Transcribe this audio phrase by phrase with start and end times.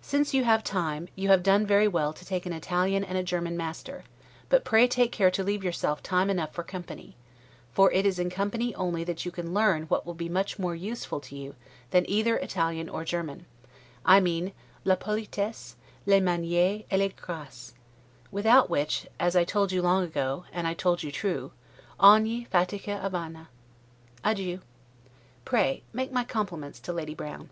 [0.00, 3.22] Since you have time, you have done very well to take an Italian and a
[3.22, 4.02] German master;
[4.48, 7.16] but pray take care to leave yourelf time enough for company;
[7.70, 10.74] for it is in company only that you can learn what will be much more
[10.74, 11.54] useful to you
[11.90, 13.44] than either Italian or German;
[14.06, 14.52] I mean
[14.86, 15.76] 'la politesse,
[16.06, 17.74] les manieres et les graces,
[18.30, 21.52] without which, as I told you long ago, and I told you true,
[22.00, 23.50] 'ogni fatica a vana'.
[24.24, 24.60] Adieu.
[25.44, 27.50] Pray make my compliments to Lady Brown.